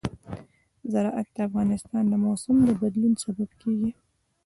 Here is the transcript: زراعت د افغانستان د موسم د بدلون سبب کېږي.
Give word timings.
زراعت 0.91 1.27
د 1.35 1.37
افغانستان 1.47 2.03
د 2.07 2.13
موسم 2.25 2.55
د 2.67 2.69
بدلون 2.81 3.13
سبب 3.23 3.49
کېږي. 3.61 3.91